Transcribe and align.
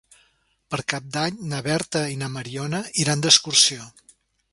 Per 0.75 0.77
Cap 0.93 1.11
d'Any 1.17 1.37
na 1.51 1.59
Berta 1.67 2.01
i 2.13 2.17
na 2.21 2.31
Mariona 2.37 2.81
iran 3.05 3.23
d'excursió. 3.27 3.87